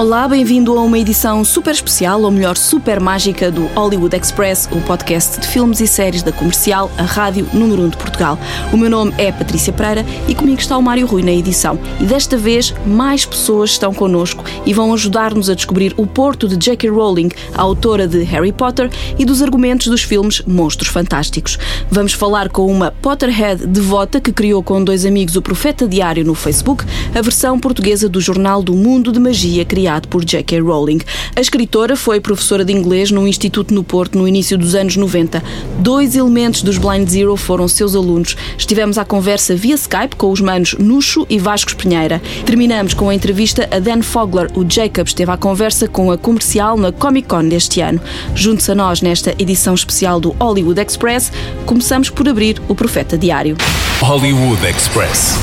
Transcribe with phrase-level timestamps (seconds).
[0.00, 4.80] Olá, bem-vindo a uma edição super especial, ou melhor, super mágica do Hollywood Express, o
[4.80, 8.38] podcast de filmes e séries da comercial, a rádio número 1 de Portugal.
[8.72, 11.78] O meu nome é Patrícia Pereira e comigo está o Mário Rui na edição.
[12.00, 16.56] E desta vez, mais pessoas estão connosco e vão ajudar-nos a descobrir o porto de
[16.56, 16.88] J.K.
[16.88, 18.88] Rowling, a autora de Harry Potter,
[19.18, 21.58] e dos argumentos dos filmes Monstros Fantásticos.
[21.90, 26.34] Vamos falar com uma Potterhead devota que criou com dois amigos o Profeta Diário no
[26.34, 30.60] Facebook, a versão portuguesa do Jornal do Mundo de Magia criado por J.K.
[30.60, 31.00] Rowling.
[31.34, 35.42] A escritora foi professora de inglês no Instituto no Porto no início dos anos 90.
[35.78, 38.36] Dois elementos dos Blind Zero foram seus alunos.
[38.56, 42.22] Estivemos à conversa via Skype com os manos Nuxo e Vasco Espinheira.
[42.46, 44.50] Terminamos com a entrevista a Dan Fogler.
[44.54, 48.00] O Jacob esteve à conversa com a comercial na Comic Con deste ano.
[48.34, 51.32] Junte-se a nós nesta edição especial do Hollywood Express.
[51.66, 53.56] Começamos por abrir o Profeta Diário.
[54.00, 55.34] Hollywood Express.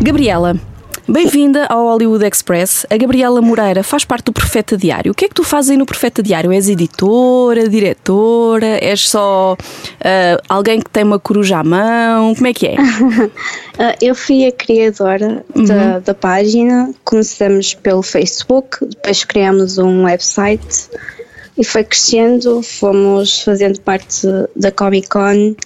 [0.00, 0.56] Gabriela,
[1.08, 2.86] Bem-vinda ao Hollywood Express.
[2.88, 5.10] A Gabriela Moreira faz parte do Profeta Diário.
[5.10, 6.52] O que é que tu fazes aí no Profeta Diário?
[6.52, 8.78] És editora, diretora?
[8.80, 12.34] És só uh, alguém que tem uma coruja à mão?
[12.36, 12.76] Como é que é?
[14.00, 15.64] eu fui a criadora uhum.
[15.64, 16.94] da, da página.
[17.04, 20.88] Começamos pelo Facebook, depois criamos um website
[21.58, 22.62] e foi crescendo.
[22.62, 25.56] Fomos fazendo parte da Comic Con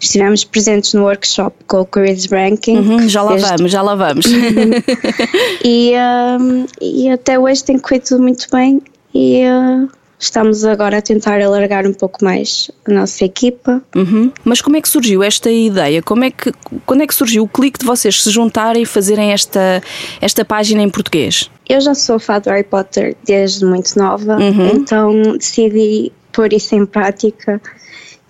[0.00, 2.78] Estivemos presentes no workshop com o Chris Ranking.
[2.78, 4.24] Uhum, já lá vamos, já lá vamos.
[5.62, 5.92] e,
[6.40, 8.80] um, e até hoje tem corrido muito bem
[9.14, 13.82] e uh, estamos agora a tentar alargar um pouco mais a nossa equipa.
[13.94, 14.32] Uhum.
[14.44, 16.02] Mas como é que surgiu esta ideia?
[16.02, 16.52] Como é que,
[16.86, 19.82] quando é que surgiu o clique de vocês se juntarem e fazerem esta,
[20.20, 21.50] esta página em português?
[21.68, 24.68] Eu já sou fã do Harry Potter desde muito nova, uhum.
[24.68, 27.60] então decidi pôr isso em prática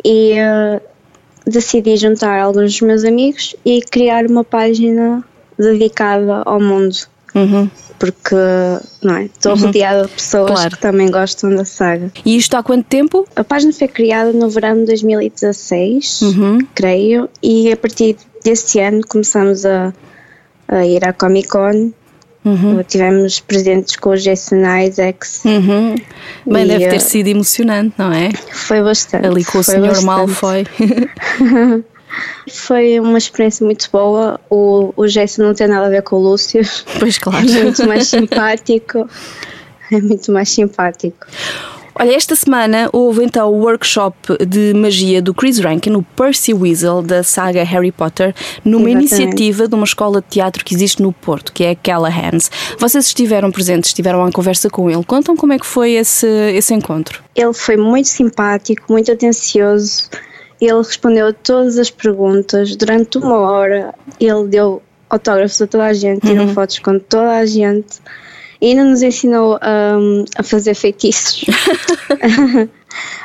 [0.05, 0.81] e uh,
[1.47, 5.25] decidi juntar alguns dos meus amigos e criar uma página
[5.59, 6.97] dedicada ao mundo.
[7.35, 7.71] Uhum.
[7.99, 8.35] Porque,
[9.03, 9.25] não é?
[9.25, 9.67] Estou uhum.
[9.67, 10.71] rodeada de pessoas claro.
[10.71, 12.11] que também gostam da saga.
[12.25, 13.27] E isto há quanto tempo?
[13.37, 16.59] A página foi criada no verão de 2016, uhum.
[16.75, 19.93] creio, e a partir desse ano começamos a,
[20.67, 21.93] a ir à Comic Con
[22.45, 22.83] Uhum.
[22.83, 25.43] Tivemos presentes com o Jason Isaacs.
[25.45, 25.95] Uhum.
[26.47, 28.31] Bem, deve ter uh, sido emocionante, não é?
[28.33, 29.27] Foi bastante.
[29.27, 30.03] Ali com o Sr.
[30.03, 30.67] Malfoy.
[32.51, 34.41] Foi uma experiência muito boa.
[34.51, 36.63] O, o Jason não tem nada a ver com o Lúcio.
[36.99, 37.49] Pois claro.
[37.49, 39.09] É muito mais simpático.
[39.93, 41.27] É muito mais simpático.
[41.95, 47.03] Olha, esta semana houve então o workshop de magia do Chris Rankin, o Percy Weasel
[47.03, 48.35] da saga Harry Potter,
[48.65, 49.15] numa Exatamente.
[49.15, 52.51] iniciativa de uma escola de teatro que existe no Porto, que é a Callahan's.
[52.79, 55.03] Vocês estiveram presentes, estiveram à conversa com ele.
[55.05, 57.23] Contam como é que foi esse, esse encontro.
[57.35, 60.09] Ele foi muito simpático, muito atencioso.
[60.61, 63.95] Ele respondeu a todas as perguntas durante uma hora.
[64.21, 66.55] Ele deu autógrafos a toda a gente, tirou uhum.
[66.55, 68.01] fotos com toda a gente
[68.61, 71.45] e ainda nos ensinou um, a fazer feitiços.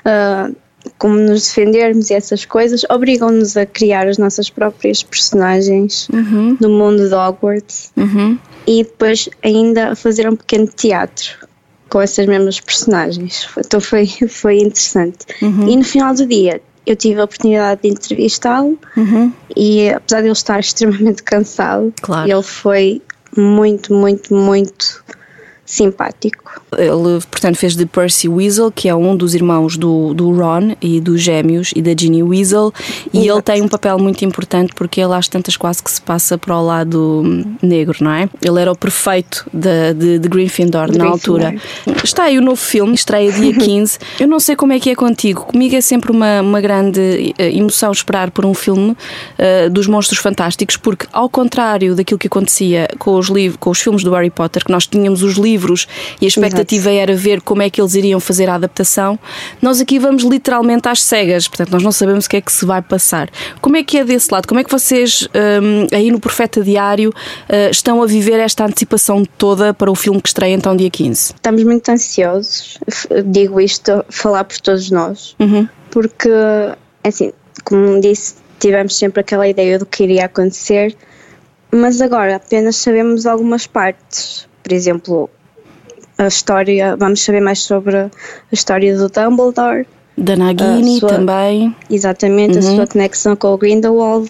[0.05, 0.55] uh,
[0.97, 6.57] como nos defendermos e essas coisas, obrigam-nos a criar as nossas próprias personagens uhum.
[6.59, 8.37] no mundo de Hogwarts uhum.
[8.67, 11.45] e depois ainda a fazer um pequeno teatro
[11.89, 13.47] com essas mesmas personagens.
[13.57, 15.25] Então foi, foi interessante.
[15.41, 15.69] Uhum.
[15.69, 19.33] E no final do dia eu tive a oportunidade de entrevistá-lo uhum.
[19.55, 22.29] e apesar de ele estar extremamente cansado, claro.
[22.29, 23.01] ele foi
[23.35, 25.03] muito, muito, muito
[25.65, 26.61] simpático.
[26.77, 31.01] Ele, portanto, fez de Percy Weasel, que é um dos irmãos do, do Ron e
[31.01, 32.71] dos gêmeos e da Ginny Weasel,
[33.11, 33.33] e Exato.
[33.33, 36.55] ele tem um papel muito importante porque ele às tantas quase que se passa para
[36.55, 37.23] o lado
[37.61, 38.29] negro, não é?
[38.41, 41.55] Ele era o prefeito de, de, de Gryffindor na altura.
[42.03, 43.97] Está aí o novo filme, estreia dia 15.
[44.19, 45.45] Eu não sei como é que é contigo.
[45.45, 50.19] Comigo é sempre uma, uma grande eh, emoção esperar por um filme uh, dos Monstros
[50.19, 54.63] Fantásticos, porque ao contrário daquilo que acontecia com os, com os filmes do Harry Potter,
[54.63, 55.87] que nós tínhamos os livros livros
[56.21, 57.11] e a expectativa Exato.
[57.11, 59.17] era ver como é que eles iriam fazer a adaptação.
[59.61, 62.65] Nós aqui vamos literalmente às cegas, portanto, nós não sabemos o que é que se
[62.65, 63.29] vai passar.
[63.61, 64.47] Como é que é desse lado?
[64.47, 69.23] Como é que vocês, um, aí no Profeta Diário, uh, estão a viver esta antecipação
[69.37, 71.33] toda para o filme que estreia então dia 15?
[71.35, 72.77] Estamos muito ansiosos,
[73.25, 75.67] digo isto, falar por todos nós, uhum.
[75.89, 76.29] porque,
[77.03, 77.31] assim,
[77.63, 80.95] como disse, tivemos sempre aquela ideia do que iria acontecer,
[81.71, 84.47] mas agora apenas sabemos algumas partes.
[84.63, 85.29] Por exemplo,
[86.17, 88.09] a história, vamos saber mais sobre a
[88.51, 89.85] história do Dumbledore.
[90.17, 91.75] Da Nagini sua, também.
[91.89, 92.59] Exatamente, uhum.
[92.59, 94.29] a sua conexão com o Grindelwald.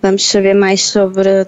[0.00, 1.46] Vamos saber mais sobre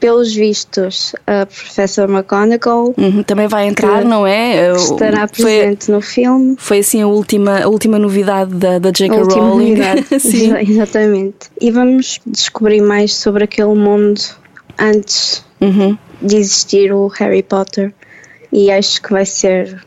[0.00, 4.72] pelos vistos, a Professor McGonagall uhum, também vai entrar, não é?
[4.72, 6.56] Estará presente foi, no filme.
[6.58, 9.22] Foi assim a última, a última novidade da, da J.K.
[9.22, 9.76] Rowling.
[10.18, 10.56] Sim.
[10.56, 11.50] Exatamente.
[11.60, 14.20] E vamos descobrir mais sobre aquele mundo
[14.78, 15.96] antes uhum.
[16.22, 17.92] de existir o Harry Potter.
[18.52, 19.84] E acho que vai ser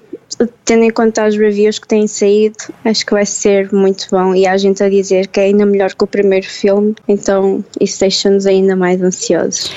[0.65, 4.33] tendo em conta as reviews que têm saído, acho que vai ser muito bom.
[4.33, 7.99] E há gente a dizer que é ainda melhor que o primeiro filme, então isso
[7.99, 9.71] deixa-nos ainda mais ansiosos.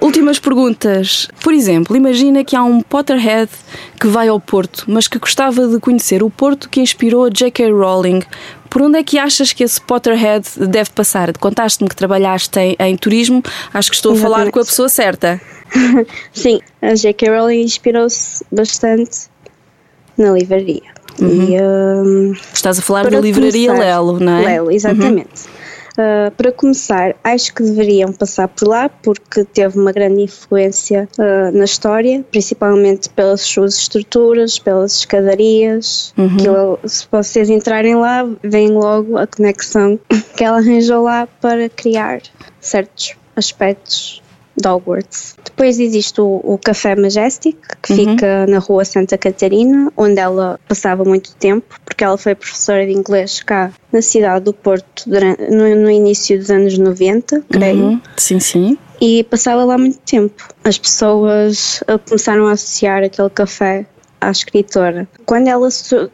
[0.00, 1.26] Últimas perguntas.
[1.42, 3.50] Por exemplo, imagina que há um Potterhead
[3.98, 7.70] que vai ao Porto, mas que gostava de conhecer o Porto que inspirou a J.K.
[7.70, 8.20] Rowling.
[8.76, 11.32] Por onde é que achas que esse Potterhead deve passar?
[11.38, 13.42] Contaste-me que trabalhaste em, em, turismo,
[13.72, 14.34] acho que estou Exatamente.
[14.34, 15.40] a falar com a pessoa certa.
[16.30, 17.30] Sim, a J.K.
[17.30, 19.30] Rowling inspirou-se bastante
[20.18, 20.82] na livraria.
[21.18, 21.48] Uhum.
[21.48, 24.44] E, um, Estás a falar da livraria começar, Lelo, não é?
[24.44, 25.46] Lelo, exatamente.
[25.46, 25.65] Uhum.
[25.96, 31.56] Uh, para começar, acho que deveriam passar por lá porque teve uma grande influência uh,
[31.56, 36.12] na história, principalmente pelas suas estruturas, pelas escadarias.
[36.18, 36.36] Uhum.
[36.36, 39.98] Que, se vocês entrarem lá, veem logo a conexão
[40.36, 42.20] que ela arranjou lá para criar
[42.60, 44.22] certos aspectos
[44.56, 45.36] de Hogwarts.
[45.44, 47.98] Depois existe o, o Café Majestic, que uhum.
[47.98, 52.92] fica na rua Santa Catarina, onde ela passava muito tempo, porque ela foi professora de
[52.92, 57.84] inglês cá na cidade do Porto durante, no, no, início dos anos 90, creio.
[57.84, 58.00] Uhum.
[58.16, 58.78] Sim, sim.
[59.00, 60.48] E passava lá muito tempo.
[60.64, 63.86] As pessoas eh, começaram a associar aquele café
[64.20, 65.06] à escritora.
[65.26, 65.68] Quando ela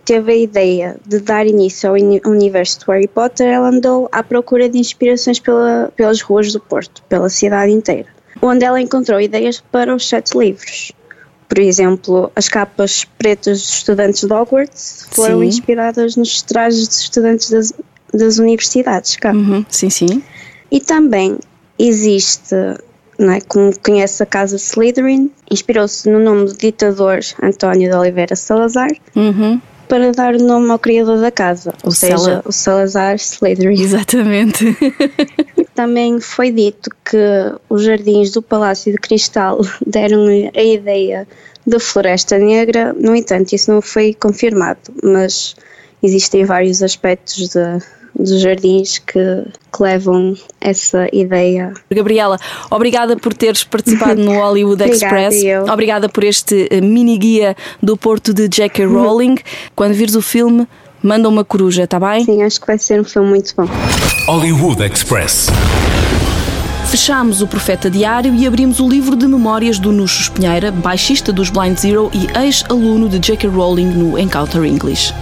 [0.05, 1.95] teve a ideia de dar início ao
[2.31, 7.03] universo de Harry Potter, ela andou à procura de inspirações pela, pelas ruas do Porto,
[7.09, 10.93] pela cidade inteira onde ela encontrou ideias para os sete livros.
[11.49, 15.47] Por exemplo, as capas pretas dos estudantes de Hogwarts foram sim.
[15.47, 17.73] inspiradas nos trajes dos estudantes das,
[18.13, 19.33] das universidades cá.
[19.33, 20.23] Uhum, sim, sim.
[20.71, 21.39] E também
[21.79, 22.55] existe,
[23.19, 28.35] não é, como conhece a casa Slytherin, inspirou-se no nome do ditador António de Oliveira
[28.35, 29.61] Salazar, uhum
[29.93, 32.43] para dar nome ao criador da casa, o ou seja, Sala...
[32.47, 33.79] o Salazar Slytherin.
[33.79, 34.75] Exatamente.
[35.77, 37.19] Também foi dito que
[37.69, 40.25] os jardins do Palácio de Cristal deram
[40.57, 41.29] a ideia
[41.67, 45.55] da Floresta Negra, no entanto, isso não foi confirmado, mas
[46.03, 47.79] existem vários aspectos de,
[48.15, 51.73] dos jardins que, que, levam essa ideia.
[51.91, 52.39] Gabriela,
[52.71, 55.37] obrigada por teres participado no Hollywood Express.
[55.37, 58.85] Obrigada, obrigada por este eh, mini guia do Porto de J.K.
[58.87, 59.37] Rowling.
[59.75, 60.67] Quando vires o filme,
[61.03, 62.25] manda uma coruja, tá bem?
[62.25, 63.69] Sim, acho que vai ser um filme muito bom.
[64.27, 65.49] Hollywood Express.
[66.89, 71.49] Fechámos o Profeta Diário e abrimos o livro de memórias do Nuxo Espinheira, baixista dos
[71.49, 73.49] Blind Zero e ex-aluno de J.K.
[73.49, 75.15] Rowling no Encounter English.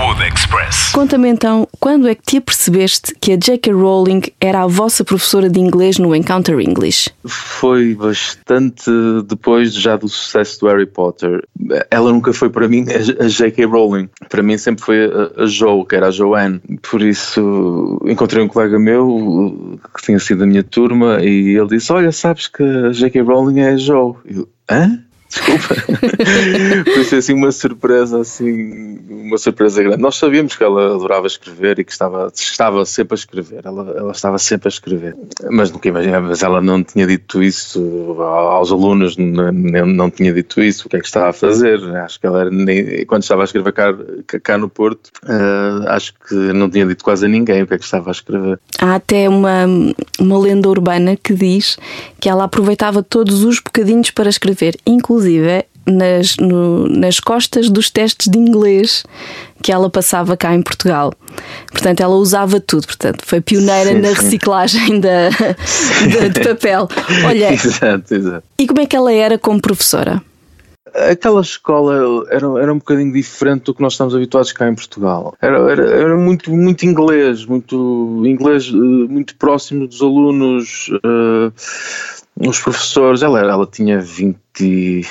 [0.00, 0.92] Hollywood Express.
[0.92, 3.70] Conta-me então, quando é que te apercebeste que a J.K.
[3.70, 7.10] Rowling era a vossa professora de inglês no Encounter English?
[7.26, 8.90] Foi bastante
[9.26, 11.44] depois já do sucesso do Harry Potter.
[11.90, 12.86] Ela nunca foi para mim
[13.18, 13.66] a J.K.
[13.66, 14.08] Rowling.
[14.30, 15.04] Para mim sempre foi
[15.36, 16.62] a, Jo, que era a Joanne.
[16.90, 21.92] Por isso encontrei um colega meu que tinha sido da minha turma e ele disse:
[21.92, 23.20] Olha, sabes que a J.K.
[23.20, 24.16] Rowling é a Jo.
[24.24, 25.04] Eu, hã?
[25.30, 25.76] Desculpa.
[27.08, 30.02] Foi assim uma surpresa, assim, uma surpresa grande.
[30.02, 33.60] Nós sabíamos que ela adorava escrever e que estava, estava sempre a escrever.
[33.64, 35.16] Ela, ela estava sempre a escrever.
[35.48, 37.80] Mas nunca imaginávamos, ela não tinha dito isso
[38.20, 41.78] aos alunos, não, não tinha dito isso, o que é que estava a fazer.
[41.98, 43.94] Acho que ela era, nem, quando estava a escrever cá,
[44.42, 47.78] cá no Porto, uh, acho que não tinha dito quase a ninguém o que é
[47.78, 48.58] que estava a escrever.
[48.80, 49.64] Há até uma,
[50.18, 51.78] uma lenda urbana que diz
[52.18, 57.90] que ela aproveitava todos os bocadinhos para escrever, inclusive inclusive nas, no, nas costas dos
[57.90, 59.04] testes de inglês
[59.62, 61.12] que ela passava cá em Portugal.
[61.70, 62.86] Portanto, ela usava tudo.
[62.86, 66.88] Portanto, foi pioneira sim, na reciclagem da, de, de, papel.
[67.26, 68.44] Olha, exato, exato.
[68.58, 70.22] e como é que ela era como professora?
[71.10, 75.34] Aquela escola era, era um bocadinho diferente do que nós estamos habituados cá em Portugal.
[75.40, 80.88] Era, era, era muito, muito inglês, muito inglês eh, muito próximo dos alunos.
[81.04, 81.52] Uh,
[82.48, 85.06] os professores, ela, ela tinha 20,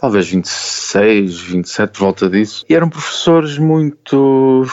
[0.00, 4.66] talvez 26, 27, por volta disso, e eram professores muito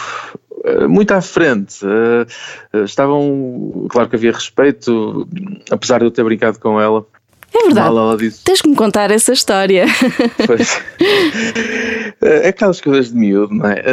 [0.65, 1.85] eh, muito à frente.
[1.85, 2.25] Eh,
[2.73, 5.27] eh, estavam, claro que havia respeito,
[5.69, 7.05] apesar de eu ter brincado com ela.
[7.53, 7.87] É verdade.
[7.87, 9.85] Ela disse, Tens que me contar essa história.
[10.45, 10.81] Pois.
[12.21, 13.83] É aquelas coisas de miúdo, não é?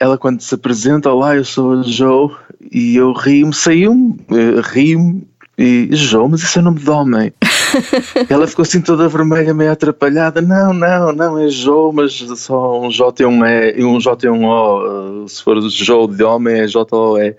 [0.00, 2.30] Ela, quando se apresenta, lá eu sou a Joe,
[2.72, 4.16] e eu rio-me, saiu-me,
[4.62, 5.26] rio-me,
[5.58, 7.32] e João, mas isso é nome de homem.
[8.30, 10.40] ela ficou assim toda vermelha, meio atrapalhada.
[10.40, 14.30] Não, não, não, é Joe, mas só um J e um E, um J e
[14.30, 15.26] um O.
[15.26, 17.34] Se for Joe de homem, é J ou E.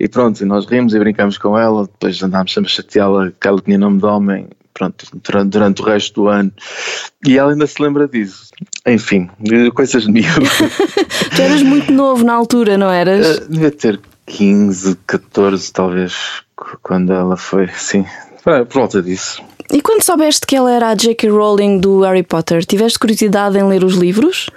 [0.00, 3.48] E pronto, e nós rimos e brincamos com ela, depois andámos sempre a chateá-la que
[3.48, 6.52] ela tinha nome de homem, pronto, durante, durante o resto do ano.
[7.26, 8.50] E ela ainda se lembra disso.
[8.86, 9.28] Enfim,
[9.74, 10.58] coisas miúdas.
[11.34, 13.38] tu eras muito novo na altura, não eras?
[13.38, 16.14] Uh, devia ter 15, 14 talvez,
[16.82, 18.04] quando ela foi, sim,
[18.42, 19.42] por volta disso.
[19.72, 21.28] E quando soubeste que ela era a J.K.
[21.30, 24.48] Rowling do Harry Potter, tiveste curiosidade em ler os livros?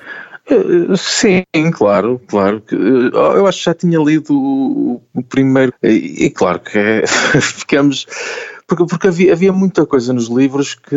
[0.50, 2.64] Eh, sim, claro, claro.
[2.72, 5.74] Eh, eu acho que já tinha lido o, primeiro.
[5.84, 7.04] E, claro que é,
[7.42, 8.08] ficamos.
[8.68, 10.96] Porque, porque havia, havia muita coisa nos livros que,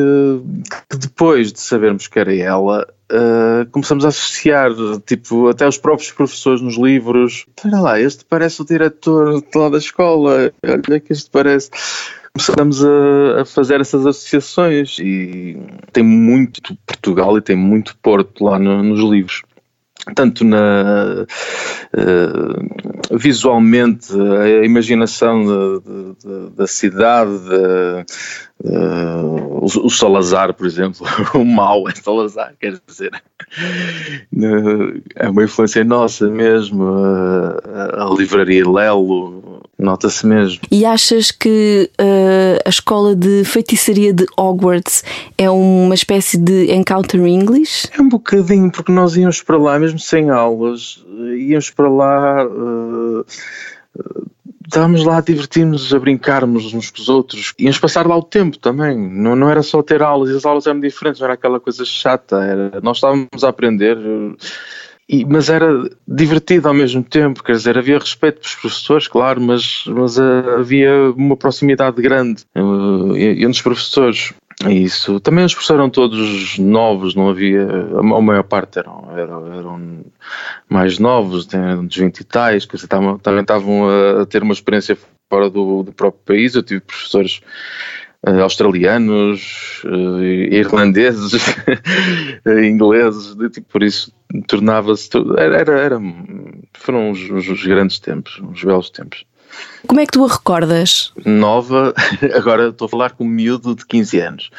[0.89, 4.71] que depois de sabermos que era ela, uh, começamos a associar,
[5.07, 7.47] tipo, até os próprios professores nos livros.
[7.57, 11.71] Espera lá, este parece o diretor de lá da escola, olha que este parece.
[12.37, 15.57] Começamos a, a, fazer essas associações e
[15.93, 19.43] tem muito Portugal e tem muito Porto lá no, nos livros
[20.15, 21.27] tanto na
[21.95, 25.45] uh, visualmente a imaginação
[26.55, 27.33] da cidade
[28.65, 33.13] uh, o, o, Salazar por exemplo o mau é Salazar quer dizer
[35.17, 39.44] é uma influência nossa mesmo a, a livraria Lelo
[39.85, 45.05] nota-se mesmo e achas que uh, a escola de feitiçaria de Hogwarts
[45.37, 47.89] é uma espécie de Encounter English?
[47.97, 51.05] É um bocadinho porque nós íamos para lá mesmo sem aulas,
[51.37, 53.25] íamos para lá, uh,
[54.65, 58.59] estávamos lá a divertir-nos, a brincarmos uns com os outros, íamos passar lá o tempo
[58.59, 61.61] também, não, não era só ter aulas, e as aulas eram diferentes, não era aquela
[61.61, 63.97] coisa chata, era, nós estávamos a aprender.
[65.09, 65.69] E, mas era
[66.09, 71.11] divertido ao mesmo tempo, quer dizer, havia respeito pelos professores, claro, mas, mas uh, havia
[71.15, 74.33] uma proximidade grande uh, entre os professores.
[74.67, 75.21] Isso.
[75.21, 77.67] Também os professores eram todos novos, não havia.
[77.99, 80.05] A maior parte eram, eram, eram
[80.69, 83.89] mais novos, dos 20 e tais, que estavam, também estavam
[84.21, 84.97] a ter uma experiência
[85.29, 86.55] fora do, do próprio país.
[86.55, 87.41] Eu tive professores
[88.27, 89.83] uh, australianos,
[90.51, 91.33] irlandeses,
[92.47, 94.13] ingleses, tipo, por isso
[94.43, 95.09] tornava-se.
[95.37, 96.01] Era, era,
[96.75, 99.25] foram os, os grandes tempos, os belos tempos.
[99.87, 101.13] Como é que tu a recordas?
[101.25, 101.95] Nova,
[102.35, 104.51] agora estou a falar com um miúdo de 15 anos.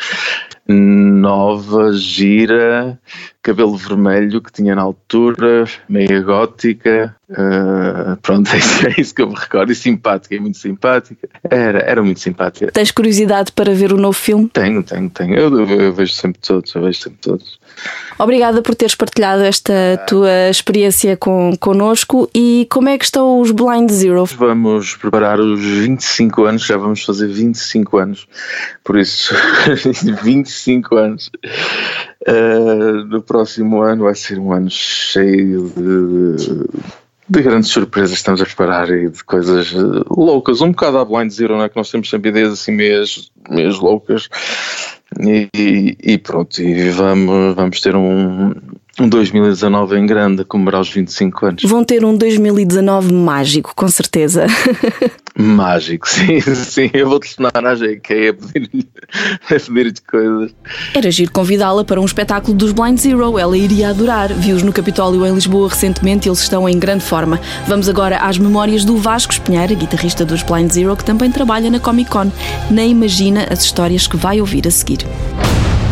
[0.67, 3.00] Nova, gira,
[3.43, 9.36] cabelo vermelho que tinha na altura, meia gótica, uh, pronto, é isso que eu me
[9.36, 12.72] recordo, e simpática, é muito simpática, era, era muito simpática.
[12.72, 14.50] Tens curiosidade para ver o novo filme?
[14.50, 17.60] Tenho, tenho, tenho, eu, eu, eu vejo sempre todos, eu vejo sempre todos.
[18.17, 19.74] Obrigada por teres partilhado esta
[20.07, 24.25] tua experiência com, connosco e como é que estão os Blind Zero?
[24.25, 28.27] Vamos preparar os 25 anos, já vamos fazer 25 anos,
[28.84, 29.36] por isso
[30.24, 30.54] 25
[30.95, 31.29] anos.
[32.27, 36.67] Uh, no próximo ano vai ser um ano cheio de,
[37.29, 39.71] de grandes surpresas estamos a preparar e de coisas
[40.09, 41.69] loucas, um bocado à Blind Zero, não é?
[41.69, 44.29] Que nós temos sempre ideias assim meias loucas
[45.19, 48.53] e, e pronto, e vamos, vamos ter um,
[48.99, 51.63] um 2019 em grande a comemorar os 25 anos.
[51.63, 54.47] Vão ter um 2019 mágico, com certeza.
[55.37, 56.89] Mágico, sim, sim.
[56.93, 58.87] Eu vou telefonar à JK a pedir-lhe
[59.49, 60.55] pedir coisas.
[60.93, 63.37] Era giro convidá-la para um espetáculo dos Blind Zero.
[63.37, 64.33] Ela iria adorar.
[64.33, 67.39] Vi-os no Capitólio em Lisboa recentemente e eles estão em grande forma.
[67.67, 71.81] Vamos agora às memórias do Vasco Espinheira, guitarrista dos Blind Zero, que também trabalha na
[71.81, 72.31] Comic Con.
[72.71, 74.99] Nem imagina as histórias que vai ouvir a seguir.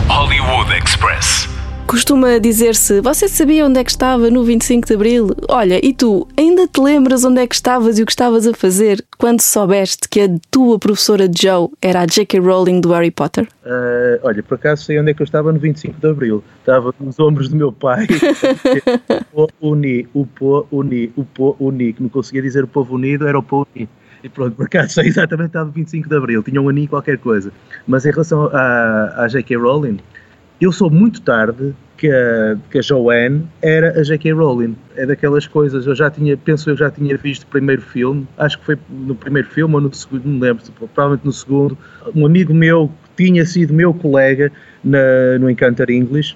[0.07, 1.52] Hollywood Express.
[1.85, 5.29] Costuma dizer-se: Você sabia onde é que estava no 25 de Abril?
[5.49, 8.53] Olha, e tu, ainda te lembras onde é que estavas e o que estavas a
[8.53, 12.39] fazer quando soubeste que a tua professora Joe era a J.K.
[12.39, 13.47] Rowling do Harry Potter?
[13.65, 16.43] Uh, olha, por acaso sei onde é que eu estava no 25 de Abril.
[16.59, 18.07] Estava nos ombros do meu pai.
[19.33, 23.27] o uni, o po uni, o po uni, que não conseguia dizer o povo unido,
[23.27, 23.89] era o po uni.
[24.23, 27.17] E pronto, por acaso sei exatamente estava no 25 de Abril, tinha um aninho qualquer
[27.17, 27.51] coisa.
[27.85, 29.57] Mas em relação à, à J.K.
[29.57, 29.99] Rowling,
[30.63, 34.33] eu sou muito tarde que a, que a Joanne era a J.K.
[34.33, 34.75] Rowling.
[34.95, 38.59] É daquelas coisas, eu já tinha, penso eu já tinha visto o primeiro filme, acho
[38.59, 41.77] que foi no primeiro filme ou no segundo, não lembro, provavelmente no segundo.
[42.15, 44.51] Um amigo meu que tinha sido meu colega
[44.83, 46.35] na, no Encanter English,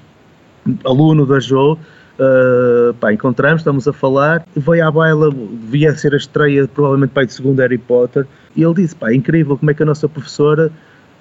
[0.86, 1.78] aluno da Jo,
[2.20, 7.28] Uh, pá, encontramos, estamos a falar, veio à baila, devia ser a estreia provavelmente pai
[7.28, 10.72] do segundo Harry Potter, e ele disse, pá, incrível como é que a nossa professora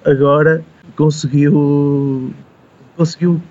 [0.03, 0.63] agora
[0.95, 2.33] conseguiu
[2.97, 3.41] conseguiu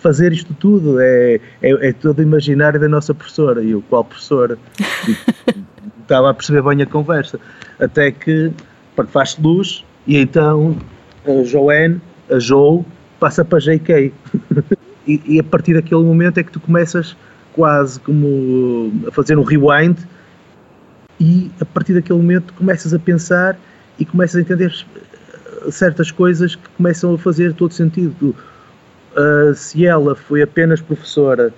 [0.00, 3.62] fazer isto tudo, é, é, é todo imaginário da nossa professora.
[3.62, 4.58] E o qual professora?
[6.06, 7.38] estava a perceber bem a conversa.
[7.78, 8.52] Até que
[9.08, 10.76] faz luz e então
[11.26, 12.84] a Joanne, a Joe,
[13.18, 14.12] passa para JK.
[15.06, 17.16] e, e a partir daquele momento é que tu começas
[17.52, 19.98] quase como a fazer um rewind
[21.18, 23.58] e a partir daquele momento começas a pensar
[23.98, 24.72] e começas a entender
[25.70, 28.34] certas coisas que começam a fazer todo sentido.
[29.16, 31.52] Uh, se ela foi apenas professora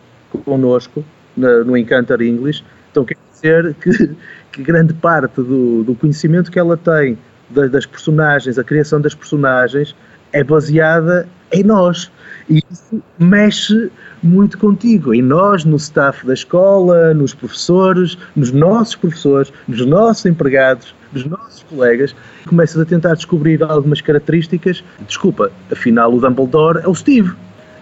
[0.45, 1.05] connosco
[1.37, 3.91] na, no Encantar English, então quer dizer que,
[4.53, 7.19] que grande parte do, do, conhecimento que ela tem
[7.50, 9.95] das, das personagens, a criação das personagens,
[10.33, 12.11] é baseada em nós.
[12.49, 13.91] E isso mexe
[14.23, 20.27] muito contigo, em nós, no staff da escola, nos professores, nos nossos professores, nos nossos
[20.27, 22.15] empregados, nos nossos colegas.
[22.47, 24.83] Começas a tentar descobrir algumas características.
[25.07, 27.33] Desculpa, afinal o Dumbledore é o Steve.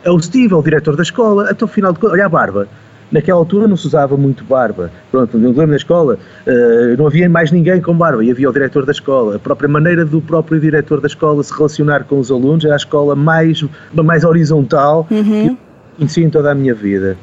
[0.06, 1.50] É o Steve, é o diretor da escola.
[1.50, 2.68] Até o final de olha a barba.
[3.10, 4.90] Naquela altura não se usava muito barba.
[5.10, 8.52] Pronto, eu lembro na escola, uh, não havia mais ninguém com barba e havia o
[8.52, 9.36] diretor da escola.
[9.36, 12.76] A própria maneira do próprio diretor da escola se relacionar com os alunos era a
[12.76, 15.50] escola mais, mais horizontal uhum.
[15.50, 15.58] que
[15.98, 17.16] conheci em toda a minha vida.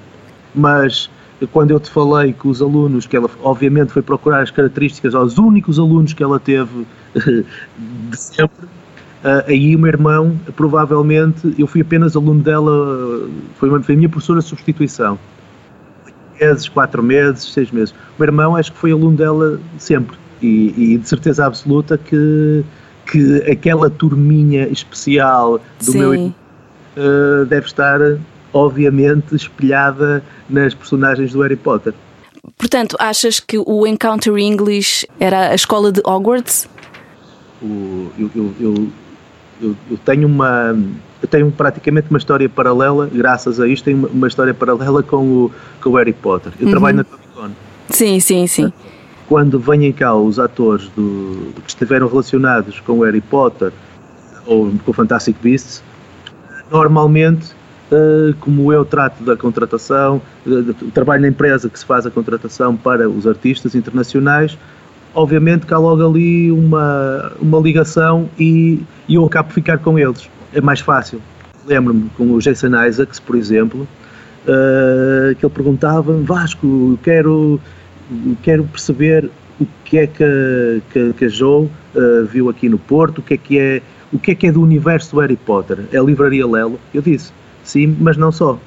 [0.53, 1.09] Mas
[1.51, 5.37] quando eu te falei que os alunos, que ela obviamente foi procurar as características aos
[5.37, 6.85] únicos alunos que ela teve
[7.15, 8.67] de sempre,
[9.23, 14.09] uh, aí o meu irmão, provavelmente, eu fui apenas aluno dela, foi, foi a minha
[14.09, 15.17] professora de substituição
[16.39, 17.91] meses, quatro meses, seis meses.
[17.91, 22.63] O meu irmão acho que foi aluno dela sempre e, e de certeza absoluta que,
[23.09, 25.97] que aquela turminha especial do Sim.
[25.99, 26.35] meu irmão
[26.97, 27.99] uh, deve estar
[28.51, 31.93] obviamente espelhada nas personagens do Harry Potter.
[32.57, 36.67] Portanto, achas que o Encounter English era a escola de Hogwarts?
[37.61, 38.87] O, eu, eu, eu,
[39.63, 40.75] eu, tenho uma
[41.21, 45.51] eu tenho praticamente uma história paralela, graças a isto, tenho uma história paralela com o,
[45.81, 46.51] com o Harry Potter.
[46.59, 46.71] Eu uhum.
[46.71, 47.49] trabalho na Comic Con.
[47.89, 48.73] Sim, sim, sim.
[49.27, 53.71] Quando vêm cá os atores do, que estiveram relacionados com o Harry Potter
[54.45, 55.81] ou com o Fantastic Beasts,
[56.69, 57.53] normalmente,
[57.89, 62.75] uh, como eu trato da contratação, uh, trabalho na empresa que se faz a contratação
[62.75, 64.57] para os artistas internacionais,
[65.13, 69.97] obviamente que há logo ali uma, uma ligação e, e eu acabo de ficar com
[69.97, 71.21] eles é mais fácil.
[71.65, 73.87] Lembro-me com o Jason Isaacs, por exemplo,
[74.43, 77.59] uh, que ele perguntava Vasco, quero,
[78.41, 83.19] quero perceber o que é que que, que a Joe uh, viu aqui no Porto,
[83.19, 85.85] o que é que é, o que é que é do universo do Harry Potter.
[85.91, 86.79] É a Livraria Lelo?
[86.93, 87.31] Eu disse,
[87.63, 88.59] sim, mas não só.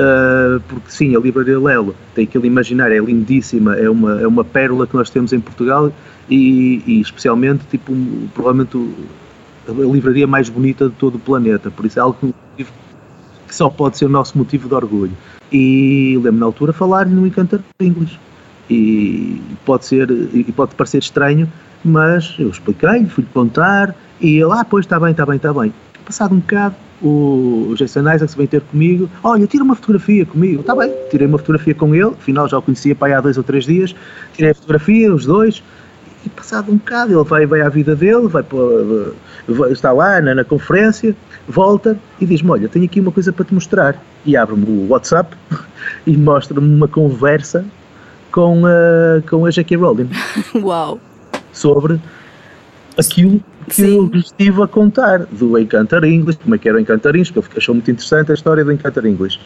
[0.00, 4.42] Uh, porque sim, a Livraria Lelo tem aquele imaginário, é lindíssima, é uma, é uma
[4.42, 5.92] pérola que nós temos em Portugal
[6.30, 7.92] e, e especialmente, tipo,
[8.32, 8.78] provavelmente
[9.68, 12.16] a livraria mais bonita de todo o planeta, por isso é algo
[12.56, 15.12] que só pode ser o nosso motivo de orgulho.
[15.52, 18.18] E lembro na altura falar-lhe no Encantar Inglês.
[18.70, 21.50] E pode ser, e pode parecer estranho,
[21.84, 25.74] mas eu expliquei-lhe, fui-lhe contar, e ele, ah, pois está bem, está bem, está bem.
[26.10, 30.60] Passado um bocado, o Jason Isaacs vem ter comigo, olha, tira uma fotografia comigo.
[30.60, 33.36] Está bem, tirei uma fotografia com ele, afinal já o conhecia para aí há dois
[33.36, 33.94] ou três dias,
[34.34, 35.62] tirei a fotografia, os dois,
[36.26, 38.58] e passado um bocado ele vai, vai à vida dele, vai para,
[39.70, 41.14] está lá na, na conferência,
[41.46, 43.96] volta e diz-me: Olha, tenho aqui uma coisa para te mostrar.
[44.26, 45.36] E abre-me o WhatsApp
[46.04, 47.64] e mostra-me uma conversa
[48.32, 49.76] com a, com a J.K.
[49.76, 50.10] Rowling.
[50.60, 50.98] Uau!
[51.52, 52.00] Sobre
[52.98, 53.40] aquilo
[53.70, 53.96] que Sim.
[53.96, 57.38] eu estive a contar do Encantar English, como é que era o Encantar English, que
[57.38, 59.38] ele achou muito interessante a história do Encantar English.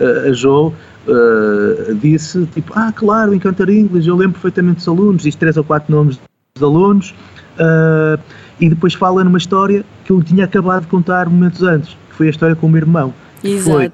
[0.00, 0.72] Uh, a Jo
[1.06, 5.64] uh, disse, tipo, ah, claro, Encantar English, eu lembro perfeitamente dos alunos, diz três ou
[5.64, 6.18] quatro nomes
[6.54, 7.14] dos alunos,
[7.60, 8.18] uh,
[8.58, 12.28] e depois fala numa história que eu tinha acabado de contar momentos antes, que foi
[12.28, 13.12] a história com o meu irmão.
[13.44, 13.70] Exato.
[13.70, 13.92] Foi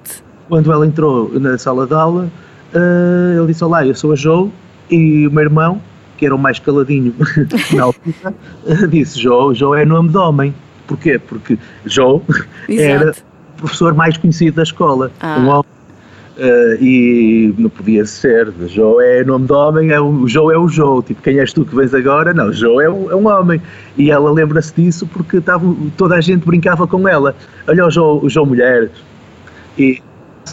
[0.48, 2.28] quando ela entrou na sala de aula,
[3.36, 4.50] ele disse: Olá, eu sou a Joe,
[4.90, 5.80] e o meu irmão,
[6.22, 7.12] que era o mais caladinho
[7.74, 8.32] na altura,
[8.88, 10.54] disse: Joe, Joe é nome de homem.
[10.86, 11.18] Porquê?
[11.18, 12.20] Porque Joe
[12.68, 15.10] era o professor mais conhecido da escola.
[15.20, 15.38] Ah.
[15.40, 15.72] Um homem
[16.32, 20.66] Uh, e não podia ser, Joe é nome de homem, é o, Joe é o
[20.66, 22.32] Joe, tipo, quem és tu que vens agora?
[22.32, 23.60] Não, Joe é, um, é um homem.
[23.98, 27.36] E ela lembra-se disso porque tava, toda a gente brincava com ela.
[27.68, 28.88] Olha o Joe, o mulher.
[29.78, 30.00] E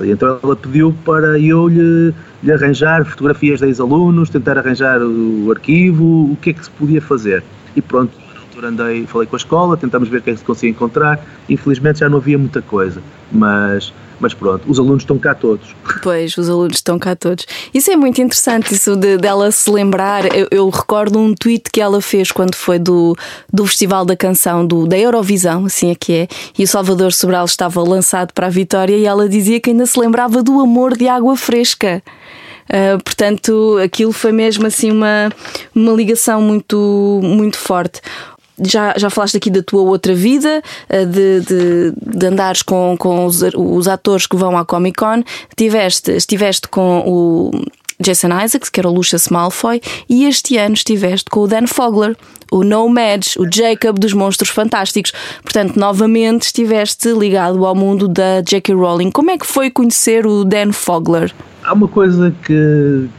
[0.02, 6.32] então ela pediu para eu lhe, lhe arranjar fotografias dos alunos, tentar arranjar o arquivo,
[6.32, 7.44] o que é que se podia fazer.
[7.76, 8.14] E pronto,
[8.66, 11.20] andei, falei com a escola, tentámos ver o que é que se conseguia encontrar.
[11.48, 15.74] Infelizmente já não havia muita coisa, mas mas pronto, os alunos estão cá todos.
[16.04, 17.46] Pois, os alunos estão cá todos.
[17.74, 20.36] Isso é muito interessante, isso de, dela se lembrar.
[20.36, 23.16] Eu, eu, recordo um tweet que ela fez quando foi do,
[23.52, 27.46] do Festival da Canção, do, da Eurovisão, assim é que é, e o Salvador Sobral
[27.46, 31.08] estava lançado para a vitória e ela dizia que ainda se lembrava do amor de
[31.08, 32.04] água fresca.
[32.70, 35.32] Uh, portanto, aquilo foi mesmo assim uma,
[35.74, 38.00] uma ligação muito, muito forte.
[38.66, 43.26] Já, já falaste aqui da tua outra vida, uh, de, de, de, andares com, com
[43.26, 45.24] os, os atores que vão à Comic Con.
[45.56, 47.52] Tiveste, estiveste com o
[48.02, 52.16] Jason Isaacs, que era o Lucius Malfoy, e este ano estiveste com o Dan Fogler,
[52.52, 55.12] o Nomads, o Jacob dos Monstros Fantásticos.
[55.44, 58.74] Portanto, novamente estiveste ligado ao mundo da J.K.
[58.74, 59.12] Rowling.
[59.12, 61.34] Como é que foi conhecer o Dan Fogler?
[61.64, 63.10] Há uma coisa que,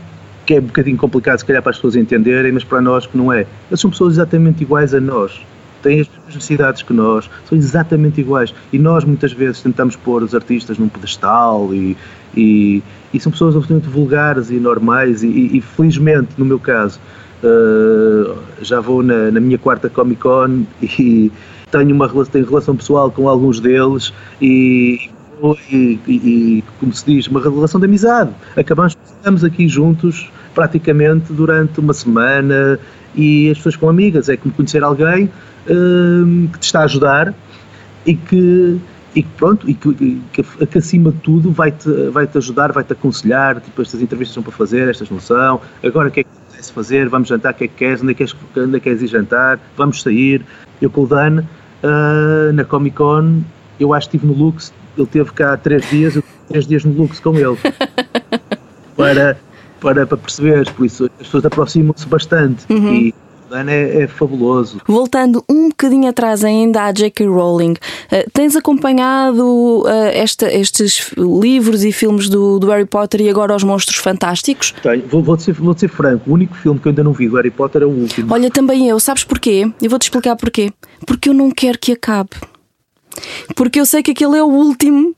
[0.50, 3.16] que é um bocadinho complicado, se calhar, para as pessoas entenderem, mas para nós que
[3.16, 3.46] não é.
[3.70, 5.40] Eles são pessoas exatamente iguais a nós
[5.80, 8.52] têm as mesmas necessidades que nós, são exatamente iguais.
[8.70, 11.96] E nós muitas vezes tentamos pôr os artistas num pedestal e,
[12.36, 12.82] e,
[13.14, 17.00] e são pessoas absolutamente vulgares e normais e, e felizmente, no meu caso,
[17.42, 21.32] uh, já vou na, na, minha quarta Comic Con e
[21.70, 25.08] tenho uma tenho relação pessoal com alguns deles e,
[25.70, 28.30] e, e, como se diz, uma relação de amizade.
[28.56, 32.78] Acabamos, estamos aqui juntos praticamente durante uma semana
[33.14, 34.28] e as pessoas com amigas.
[34.28, 37.34] É como conhecer alguém uh, que te está a ajudar
[38.06, 38.80] e que
[39.14, 43.60] e pronto, e que, que, que, acima de tudo vai-te vai -te ajudar, vai-te aconselhar,
[43.60, 46.70] tipo, estas entrevistas são para fazer, estas não são, agora o que é que queres
[46.70, 48.84] fazer, vamos jantar, o que é que queres, onde é que queres, onde é que
[48.84, 50.44] queres ir jantar, vamos sair.
[50.80, 51.42] Eu com o Dan,
[51.82, 53.42] uh, na Comic Con,
[53.80, 56.92] eu acho que estive no Lux, ele teve cá três dias, eu três dias no
[56.92, 57.56] Lux com ele,
[58.96, 59.38] para,
[59.80, 62.94] para, para perceber, por isso as pessoas aproximam-se bastante uhum.
[62.94, 63.14] e
[63.52, 64.80] é, é, fabuloso.
[64.86, 67.26] Voltando um bocadinho atrás ainda à J.K.
[67.26, 73.28] Rowling, uh, tens acompanhado uh, esta, estes livros e filmes do, do, Harry Potter e
[73.28, 74.72] agora os Monstros Fantásticos?
[74.82, 77.28] Tenho, vou, vou, ser, vou ser franco, o único filme que eu ainda não vi
[77.28, 78.32] do Harry Potter é o último.
[78.32, 79.68] Olha, também eu, sabes porquê?
[79.82, 80.72] Eu vou-te explicar porquê.
[81.04, 82.30] Porque eu não quero que acabe.
[83.54, 85.14] Porque eu sei que aquele é o último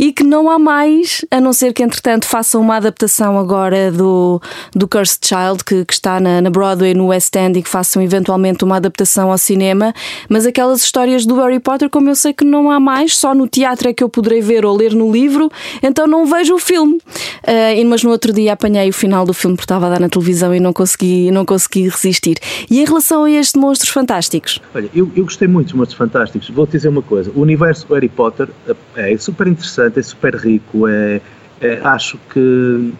[0.00, 4.40] e que não há mais, a não ser que entretanto façam uma adaptação agora do,
[4.74, 8.00] do Cursed Child, que, que está na, na, Broadway, no West End, e que façam
[8.00, 9.92] eventualmente uma adaptação ao cinema.
[10.26, 13.46] Mas aquelas histórias do Harry Potter, como eu sei que não há mais, só no
[13.46, 16.94] teatro é que eu poderei ver ou ler no livro, então não vejo o filme.
[16.94, 20.08] Uh, mas no outro dia apanhei o final do filme porque estava a dar na
[20.08, 22.38] televisão e não consegui, não consegui resistir.
[22.70, 24.60] E em relação a este Monstros Fantásticos?
[24.74, 26.48] Olha, eu, eu gostei muito dos Monstros Fantásticos.
[26.48, 28.48] Vou-te dizer uma coisa: o universo Harry Potter
[28.96, 31.20] é super interessante é super rico, é,
[31.60, 32.92] é acho que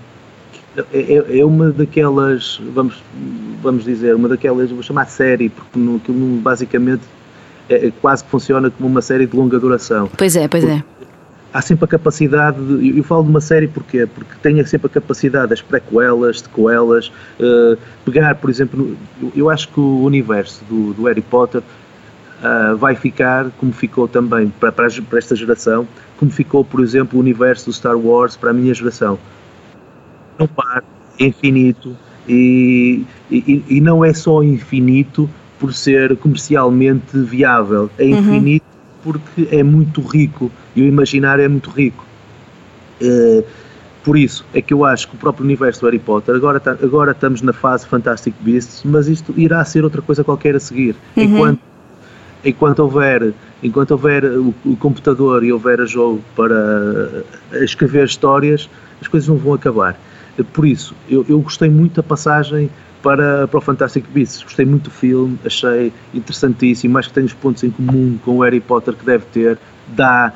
[0.76, 3.02] é, é, é, uma daquelas, vamos,
[3.60, 7.02] vamos dizer, uma daquelas, vou chamar série, porque no, no, basicamente
[7.68, 10.08] é, é, quase que funciona como uma série de longa duração.
[10.16, 10.82] Pois é, pois é.
[11.52, 14.06] Há sempre a capacidade, de, eu falo de uma série porquê?
[14.06, 19.50] Porque tem sempre a capacidade das prequelas, de coelas, uh, pegar, por exemplo, eu, eu
[19.50, 21.62] acho que o universo do, do Harry Potter
[22.40, 25.86] uh, vai ficar como ficou também para, para, para, esta geração,
[26.18, 29.18] como ficou, por exemplo, o universo do Star Wars para a minha geração.
[30.38, 30.82] Não para,
[31.18, 31.96] é infinito
[32.28, 38.18] e, e, e, não é só infinito por ser comercialmente viável, é uhum.
[38.18, 39.12] infinito uhum.
[39.12, 42.04] porque é muito rico e o imaginário é muito rico.
[43.02, 43.44] Uh,
[44.02, 46.72] por isso é que eu acho que o próprio universo do Harry Potter, agora, tá,
[46.72, 50.96] agora estamos na fase Fantastic Beasts, mas isto irá ser outra coisa qualquer a seguir.
[51.16, 51.22] Uhum.
[51.22, 51.60] Enquanto
[52.44, 57.24] enquanto houver, enquanto houver o, o, computador e houver a jogo para
[57.62, 58.68] escrever histórias,
[59.00, 59.98] as coisas não vão acabar.
[60.52, 62.70] Por isso, eu, eu gostei muito da passagem
[63.02, 67.32] para, para o Fantastic Beasts, gostei muito do filme, achei interessantíssimo, acho que tem os
[67.32, 70.32] pontos em comum com o Harry Potter que deve ter, dá,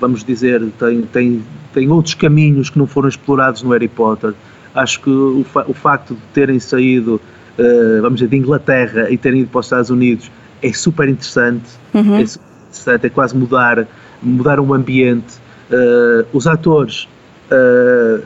[0.00, 4.34] vamos dizer, tem, tem, tem outros caminhos que não foram explorados no Harry Potter.
[4.74, 7.20] Acho que o, fa o facto de terem saído,
[7.58, 10.30] uh, vamos dizer, de Inglaterra e terem ido para os Estados Unidos
[10.64, 12.16] é super interessante, uhum.
[12.16, 13.86] é super interessante, é quase mudar,
[14.22, 15.34] mudar um ambiente.
[15.70, 17.08] Uh, os atores,
[17.50, 18.22] uh,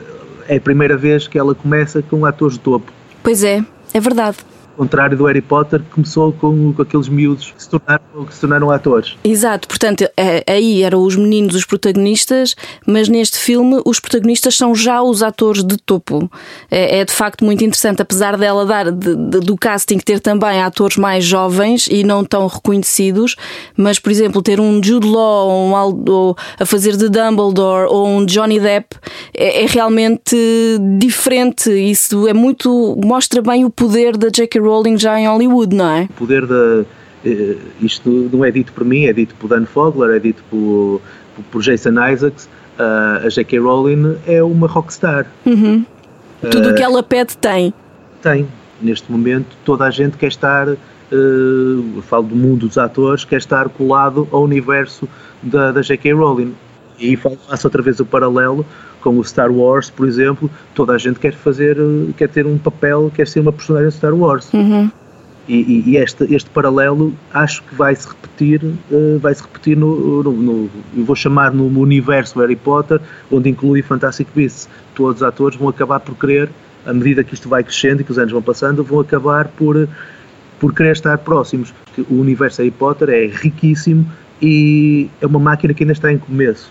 [0.48, 2.92] é a primeira vez que ela começa com atores de topo.
[3.22, 4.38] Pois é, é verdade
[4.78, 8.40] contrário do Harry Potter, que começou com, com aqueles miúdos que se, tornaram, que se
[8.40, 9.16] tornaram atores.
[9.24, 12.54] Exato, portanto, é, aí eram os meninos os protagonistas,
[12.86, 16.30] mas neste filme os protagonistas são já os atores de topo.
[16.70, 20.62] É, é de facto muito interessante, apesar dela dar de, de, do casting ter também
[20.62, 23.34] atores mais jovens e não tão reconhecidos,
[23.76, 28.24] mas por exemplo, ter um Jude Law um Aldo, a fazer de Dumbledore ou um
[28.24, 28.96] Johnny Depp
[29.34, 30.36] é, é realmente
[30.98, 31.70] diferente.
[31.70, 34.60] Isso é muito mostra bem o poder da J.K.
[34.68, 36.04] Rowling já em Hollywood, não é?
[36.04, 36.84] O poder da.
[37.24, 41.00] Eh, isto não é dito por mim, é dito por Dan Fogler, é dito por,
[41.50, 42.48] por Jason Isaacs.
[42.78, 43.58] Uh, a J.K.
[43.58, 45.26] Rowling é uma rockstar.
[45.44, 45.84] Uhum.
[46.48, 47.74] Tudo o uh, que ela pede tem.
[48.22, 48.46] Tem.
[48.80, 50.68] Neste momento, toda a gente quer estar.
[50.68, 55.08] Uh, falo do mundo dos atores, quer estar colado ao universo
[55.42, 56.12] da, da J.K.
[56.12, 56.54] Rowling.
[56.98, 58.66] E faço outra vez o paralelo
[59.00, 61.76] com o Star Wars, por exemplo, toda a gente quer fazer,
[62.16, 64.52] quer ter um papel, quer ser uma personagem de Star Wars.
[64.52, 64.90] Uhum.
[65.48, 70.22] E, e, este, este paralelo acho que vai se repetir, uh, vai se repetir no,
[70.22, 73.00] no, no, eu vou chamar no universo Harry Potter,
[73.32, 74.68] onde inclui Fantastic Beasts.
[74.94, 76.50] Todos os atores vão acabar por querer,
[76.84, 79.88] à medida que isto vai crescendo e que os anos vão passando, vão acabar por,
[80.60, 81.72] por querer estar próximos.
[82.10, 84.06] O universo Harry Potter é riquíssimo
[84.42, 86.70] e é uma máquina que ainda está em começo.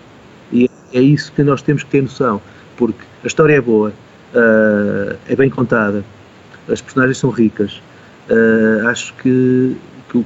[0.93, 2.41] É isso que nós temos que ter noção,
[2.75, 3.89] porque a história é boa,
[4.33, 6.03] uh, é bem contada,
[6.69, 7.81] as personagens são ricas
[8.29, 9.77] Uh, acho que,
[10.09, 10.25] que, o,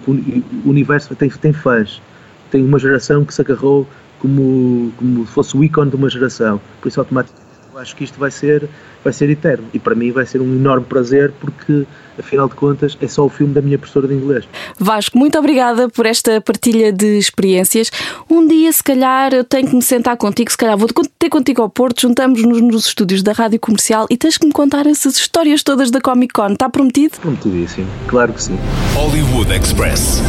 [0.66, 2.02] o universo tem, tem fãs,
[2.50, 6.60] tem uma geração que se agarrou como, como se fosse o ícone de uma geração,
[6.82, 7.41] por isso automaticamente
[7.78, 8.68] acho que isto vai ser,
[9.04, 11.86] vai ser eterno e para mim vai ser um enorme prazer porque
[12.18, 14.48] afinal de contas é só o filme da minha professora de inglês.
[14.78, 17.92] Vasco, muito obrigada por esta partilha de experiências.
[18.30, 21.62] Um dia, se calhar, eu tenho que me sentar contigo, se calhar vou ter contigo
[21.62, 25.64] ao Porto, juntamos-nos nos estúdios da Rádio Comercial e tens que me contar essas histórias
[25.64, 26.54] todas da Comic Con.
[26.54, 27.18] Está prometido?
[27.20, 28.58] Prometidíssimo, claro que sim.
[28.96, 30.22] Hollywood Express.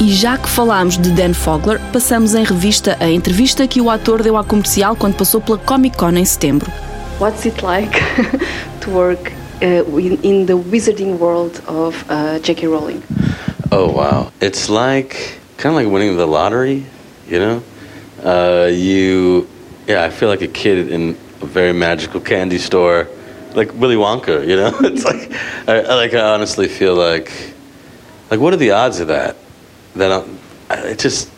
[0.00, 4.22] E já que falámos de Dan Fogler, passamos em revista a entrevista que o ator
[4.22, 6.70] deu à comercial quando passou pela Comic Con em setembro.
[7.20, 8.00] What's it like
[8.80, 12.66] to work uh, in, in, the wizarding world of uh, J.K.
[12.66, 13.02] Rowling?
[13.70, 16.84] Oh wow, it's like kind of like winning the lottery,
[17.28, 17.62] you know.
[18.24, 19.46] Uh, you,
[19.86, 23.06] yeah, I feel like a kid in a very magical candy store,
[23.54, 24.72] like Willy Wonka, you know.
[24.80, 25.30] it's like,
[25.68, 27.30] I, I like I honestly feel like,
[28.30, 29.36] like what are the odds of that?
[29.94, 30.38] That I'm,
[30.70, 31.30] I just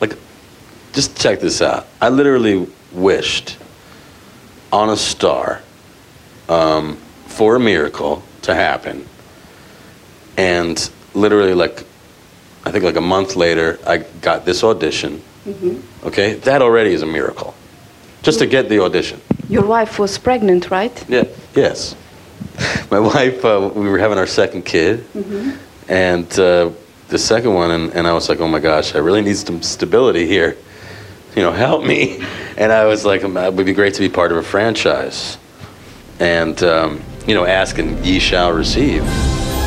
[0.00, 0.16] like
[0.92, 1.86] just check this out.
[2.00, 3.58] I literally wished
[4.72, 5.62] on a star
[6.48, 9.06] um, for a miracle to happen,
[10.36, 11.84] and literally like
[12.64, 15.22] I think like a month later, I got this audition.
[15.44, 16.06] Mm-hmm.
[16.08, 17.54] Okay, that already is a miracle,
[18.22, 19.20] just to get the audition.
[19.48, 21.04] Your wife was pregnant, right?
[21.08, 21.24] Yeah.
[21.54, 21.94] Yes.
[22.90, 25.90] My wife, uh, we were having our second kid, mm-hmm.
[25.90, 26.38] and.
[26.38, 26.70] Uh,
[27.08, 29.62] the second one, and, and I was like, oh my gosh, I really need some
[29.62, 30.56] stability here.
[31.34, 32.24] You know, help me.
[32.58, 35.36] And I was like, it would be great to be part of a franchise.
[36.18, 39.04] And, um, you know, ask and ye shall receive.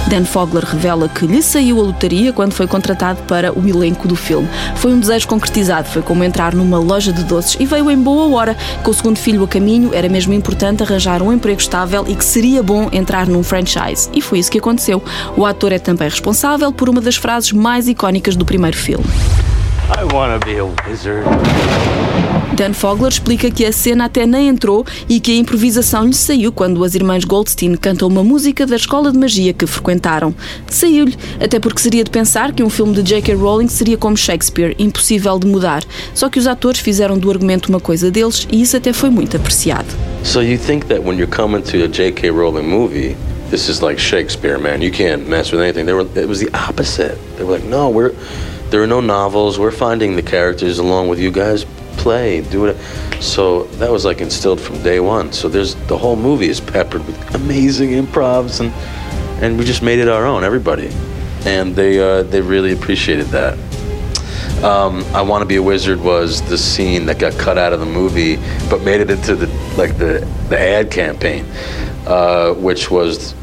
[0.10, 4.16] Dan Fogler revela que lhe saiu a lotaria quando foi contratado para o elenco do
[4.16, 4.50] filme.
[4.76, 8.36] Foi um desejo concretizado, foi como entrar numa loja de doces e veio em boa
[8.36, 8.58] hora.
[8.82, 12.26] Com o segundo filho a caminho, era mesmo importante arranjar um emprego estável e que
[12.26, 14.10] seria bom entrar num franchise.
[14.12, 15.04] E foi isso que aconteceu.
[15.38, 19.06] O ator é também responsável por uma das frases mais icónicas do primeiro filme.
[19.96, 21.24] I wanna be a wizard.
[22.60, 26.52] Dan Fogler explica que a cena até nem entrou e que a improvisação lhe saiu
[26.52, 30.36] quando as irmãs Goldstein cantam uma música da escola de magia que frequentaram.
[30.68, 33.34] Saiu-lhe, até porque seria de pensar que um filme de J.K.
[33.36, 35.86] Rowling seria como Shakespeare, impossível de mudar.
[36.14, 39.38] Só que os atores fizeram do argumento uma coisa deles e isso até foi muito
[39.38, 39.88] apreciado.
[40.26, 42.30] So you think that when you're coming to a J.K.
[42.30, 43.16] Rowling movie,
[43.50, 44.82] this is like Shakespeare, man.
[44.82, 45.86] You can't mess with anything.
[45.86, 47.18] They were, it was the opposite.
[47.38, 48.12] They were like, no, we're
[48.70, 49.58] there are no novels.
[49.58, 51.66] We're finding the characters along with you guys.
[52.00, 52.78] Play, do it.
[53.22, 55.34] So that was like instilled from day one.
[55.34, 58.72] So there's the whole movie is peppered with amazing improvs, and
[59.44, 60.46] and we just made it our own.
[60.46, 60.90] Everybody,
[61.46, 63.58] and they uh, they really appreciated that.
[64.64, 67.82] Um, I Want to Be a Wizard was the scene that got cut out of
[67.82, 68.38] the movie,
[68.70, 71.46] but made it into the like the the ad campaign,
[72.08, 73.36] uh, which was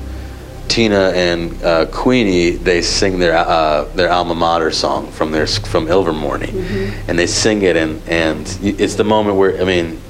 [0.69, 5.87] Tina and uh, Queenie they sing their uh, their alma mater song from their from
[5.87, 7.11] Ilvermorny, mm-hmm.
[7.11, 10.01] and they sing it and and it's the moment where I mean.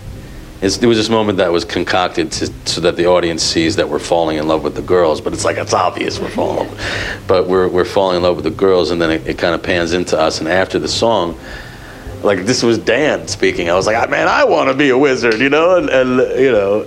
[0.63, 3.99] it was this moment that was concocted to, so that the audience sees that we're
[3.99, 7.25] falling in love with the girls, but it's like it's obvious we're falling in love,
[7.29, 9.63] but we're we're falling in love with the girls, and then it, it kind of
[9.63, 10.41] pans into us.
[10.41, 11.39] And after the song,
[12.23, 15.41] like this was Dan speaking, I was like, man, I want to be a wizard,
[15.41, 16.87] you know, and, and you know,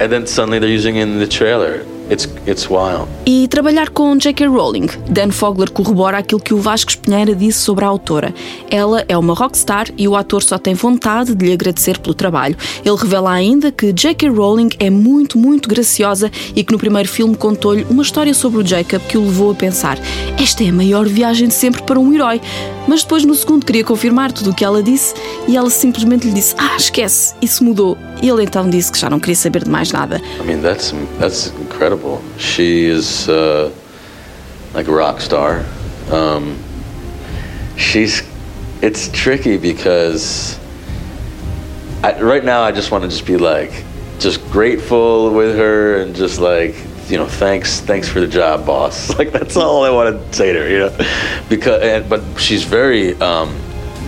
[0.00, 3.08] and then suddenly they're using it in the trailer It's, it's wild.
[3.26, 4.46] E trabalhar com J.K.
[4.46, 4.86] Rowling.
[5.08, 8.32] Dan Fogler corrobora aquilo que o Vasco Espinheira disse sobre a autora.
[8.70, 12.56] Ela é uma rockstar e o ator só tem vontade de lhe agradecer pelo trabalho.
[12.84, 14.28] Ele revela ainda que J.K.
[14.28, 18.66] Rowling é muito, muito graciosa e que no primeiro filme contou-lhe uma história sobre o
[18.66, 19.98] Jacob que o levou a pensar:
[20.40, 22.40] esta é a maior viagem de sempre para um herói.
[22.86, 25.12] Mas depois no segundo queria confirmar tudo o que ela disse
[25.48, 27.98] e ela simplesmente lhe disse: Ah, esquece, isso mudou.
[28.22, 30.22] E ele então disse que já não queria saber de mais nada.
[30.40, 32.22] I mean, that's, that's incredible.
[32.38, 33.70] She is uh,
[34.72, 35.62] like a rock star.
[36.10, 36.58] Um,
[37.76, 38.22] she's.
[38.80, 40.58] It's tricky because
[42.02, 43.84] I, right now I just want to just be like
[44.18, 46.74] just grateful with her and just like
[47.08, 50.52] you know thanks thanks for the job boss like that's all i want to say
[50.52, 53.54] to her you know because and, but she's very um,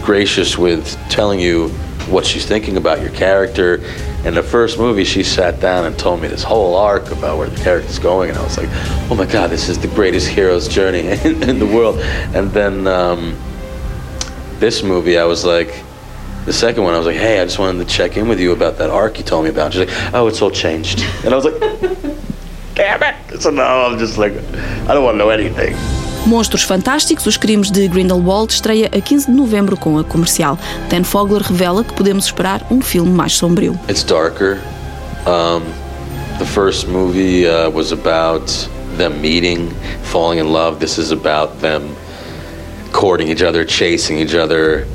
[0.02, 1.70] gracious with telling you
[2.10, 3.80] what she's thinking about your character
[4.24, 7.48] In the first movie, she sat down and told me this whole arc about where
[7.48, 8.68] the character's going, and I was like,
[9.10, 11.98] "Oh my God, this is the greatest hero's journey in, in the world."
[12.34, 13.36] And then um,
[14.58, 15.84] this movie, I was like,
[16.46, 18.50] the second one, I was like, "Hey, I just wanted to check in with you
[18.52, 21.36] about that arc you told me about." She's like, "Oh, it's all changed," and I
[21.36, 21.60] was like,
[22.74, 25.76] "Damn it!" So now I'm just like, I don't want to know anything.
[26.26, 30.58] Monstros Fantásticos, Os Crimes de Grindelwald, estreia a 15 de novembro com a comercial.
[30.88, 33.78] Dan Fogler revela que podemos esperar um filme mais sombrio.
[33.88, 34.58] It's darker.
[35.26, 35.62] Um,
[36.38, 38.46] the first movie uh, was about
[38.96, 39.70] them meeting,
[40.04, 40.78] falling in love.
[40.78, 41.94] This is about them
[42.92, 44.86] courting each other, chasing each other.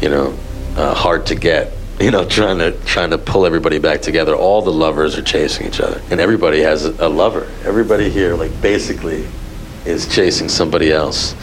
[0.00, 0.34] You know,
[0.76, 1.72] uh, hard to get.
[2.00, 4.34] You know, trying to trying to pull everybody back together.
[4.34, 7.46] All the lovers are chasing each other, and everybody has a, lover.
[7.64, 9.24] Everybody here, like basically,
[9.84, 11.34] is chasing somebody else,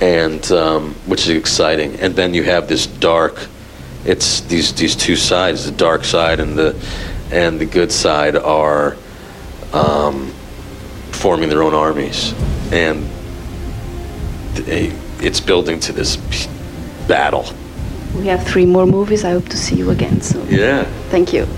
[0.00, 1.96] and um, which is exciting.
[2.00, 3.48] And then you have this dark.
[4.04, 6.74] It's these these two sides, the dark side and the
[7.30, 8.96] and the good side, are
[9.72, 10.28] um,
[11.12, 12.34] forming their own armies,
[12.72, 13.08] and
[14.54, 16.16] they, it's building to this
[17.08, 17.46] battle.
[18.16, 19.24] We have three more movies.
[19.24, 20.46] I hope to see you again soon.
[20.48, 21.48] Yeah, Thank you.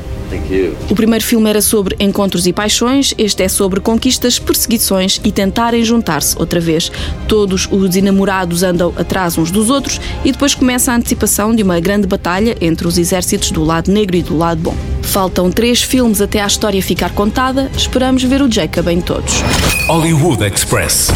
[0.90, 5.84] O primeiro filme era sobre encontros e paixões, este é sobre conquistas, perseguições e tentarem
[5.84, 6.90] juntar-se outra vez.
[7.28, 11.80] Todos os enamorados andam atrás uns dos outros e depois começa a antecipação de uma
[11.80, 14.76] grande batalha entre os exércitos do lado negro e do lado bom.
[15.02, 19.42] Faltam três filmes até a história ficar contada, esperamos ver o Jacob em todos.
[19.88, 21.08] Hollywood Express.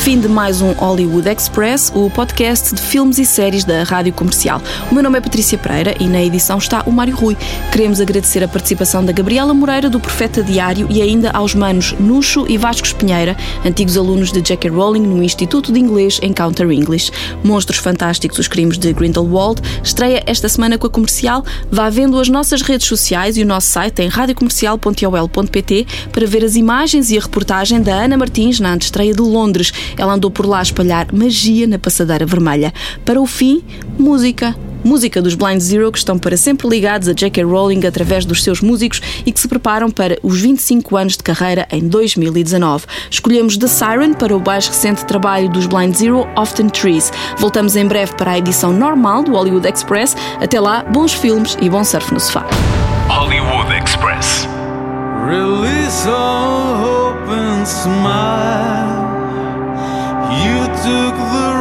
[0.00, 4.60] Fim de mais um Hollywood Express, o podcast de filmes e séries da Rádio Comercial.
[4.90, 7.36] O meu nome é Patrícia Pereira e na edição está o Mário Rui.
[7.70, 12.46] Queremos agradecer a participação da Gabriela Moreira, do Profeta Diário, e ainda aos manos Nuxo
[12.48, 14.70] e Vasco Espinheira, antigos alunos de J.K.
[14.70, 17.12] Rowling no Instituto de Inglês Encounter English.
[17.44, 21.44] Monstros Fantásticos, os crimes de Grindelwald, estreia esta semana com a Comercial.
[21.70, 26.56] Vá vendo as nossas redes sociais e o nosso site em radiocomercial.ol.pt para ver as
[26.56, 29.70] imagens e a reportagem da Ana Martins na antestreia de Londres.
[29.96, 32.72] Ela andou por lá a espalhar magia na passadeira vermelha.
[33.04, 33.62] Para o fim,
[33.98, 34.56] música.
[34.82, 37.44] Música dos Blind Zero que estão para sempre ligados a J.K.
[37.44, 41.68] Rowling através dos seus músicos e que se preparam para os 25 anos de carreira
[41.70, 42.86] em 2019.
[43.10, 47.12] Escolhemos The Siren para o mais recente trabalho dos Blind Zero, Often Trees.
[47.36, 50.16] Voltamos em breve para a edição normal do Hollywood Express.
[50.40, 52.46] Até lá, bons filmes e bom surf no sofá.
[53.08, 54.48] Hollywood Express.
[55.26, 58.99] Release all hope and smile.
[60.30, 61.59] You took the